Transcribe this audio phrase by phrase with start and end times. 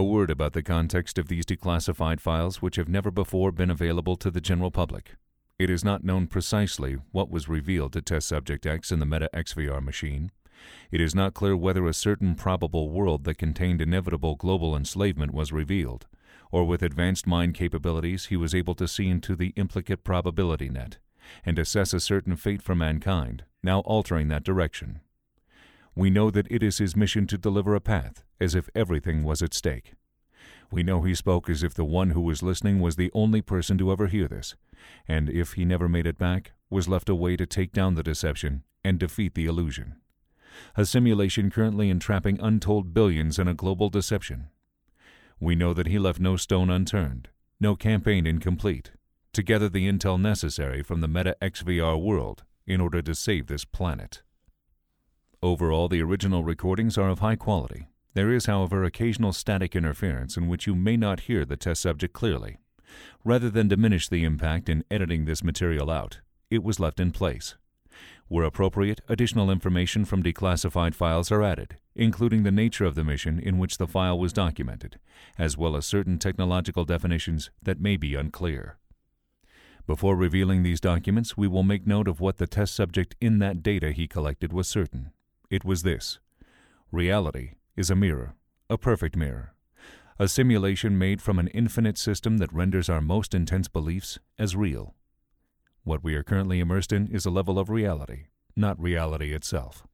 [0.00, 4.16] A word about the context of these declassified files which have never before been available
[4.16, 5.16] to the general public.
[5.58, 9.28] It is not known precisely what was revealed to test subject X in the Meta
[9.34, 10.30] XVR machine.
[10.90, 15.52] It is not clear whether a certain probable world that contained inevitable global enslavement was
[15.52, 16.06] revealed,
[16.50, 20.96] or with advanced mind capabilities he was able to see into the implicate probability net
[21.44, 25.00] and assess a certain fate for mankind, now altering that direction.
[25.94, 29.42] We know that it is his mission to deliver a path, as if everything was
[29.42, 29.94] at stake.
[30.70, 33.76] We know he spoke as if the one who was listening was the only person
[33.78, 34.54] to ever hear this,
[35.08, 38.04] and if he never made it back, was left a way to take down the
[38.04, 39.96] deception and defeat the illusion.
[40.76, 44.48] A simulation currently entrapping untold billions in a global deception.
[45.40, 48.92] We know that he left no stone unturned, no campaign incomplete,
[49.32, 53.64] to gather the intel necessary from the Meta XVR world in order to save this
[53.64, 54.22] planet.
[55.42, 57.88] Overall, the original recordings are of high quality.
[58.12, 62.12] There is, however, occasional static interference in which you may not hear the test subject
[62.12, 62.58] clearly.
[63.24, 67.54] Rather than diminish the impact in editing this material out, it was left in place.
[68.28, 73.38] Where appropriate, additional information from declassified files are added, including the nature of the mission
[73.40, 74.98] in which the file was documented,
[75.38, 78.76] as well as certain technological definitions that may be unclear.
[79.86, 83.62] Before revealing these documents, we will make note of what the test subject in that
[83.62, 85.12] data he collected was certain.
[85.50, 86.20] It was this
[86.92, 88.34] Reality is a mirror,
[88.68, 89.52] a perfect mirror,
[90.16, 94.94] a simulation made from an infinite system that renders our most intense beliefs as real.
[95.82, 99.88] What we are currently immersed in is a level of reality, not reality itself.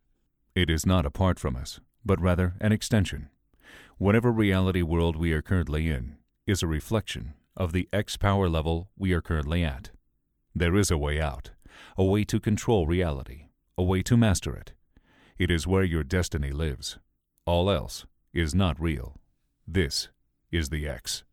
[0.55, 3.31] It is not apart from us, but rather an extension.
[3.97, 8.91] Whatever reality world we are currently in is a reflection of the X power level
[8.95, 9.89] we are currently at.
[10.55, 11.53] There is a way out,
[11.97, 13.47] a way to control reality,
[13.79, 14.75] a way to master it.
[15.39, 16.99] It is where your destiny lives.
[17.45, 19.17] All else is not real.
[19.69, 20.09] This
[20.51, 21.25] is the X.